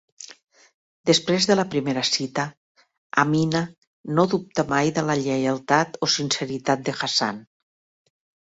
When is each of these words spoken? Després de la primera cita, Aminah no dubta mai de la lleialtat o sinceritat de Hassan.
Després 1.09 1.45
de 1.49 1.57
la 1.59 1.65
primera 1.75 2.03
cita, 2.09 2.45
Aminah 3.25 3.63
no 4.19 4.27
dubta 4.33 4.65
mai 4.75 4.93
de 4.99 5.05
la 5.11 5.19
lleialtat 5.23 6.03
o 6.09 6.11
sinceritat 6.17 6.87
de 6.89 7.01
Hassan. 7.03 7.45